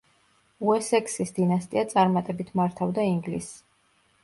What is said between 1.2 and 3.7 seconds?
დინასტია წარმატებით მართავდა ინგლისს.